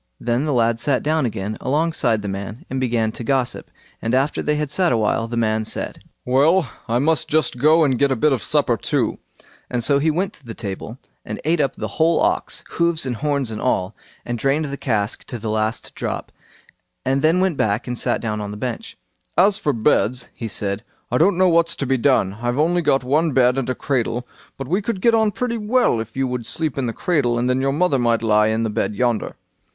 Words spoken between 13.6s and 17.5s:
all—and drained the cask to the last drop, and then